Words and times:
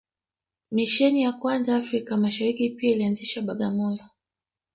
Misheni 0.71 1.21
ya 1.21 1.33
kwanza 1.33 1.75
Afrika 1.75 2.17
Mashariki 2.17 2.69
pia 2.69 2.91
ilianzishwa 2.91 3.43
Bagamoyo 3.43 4.05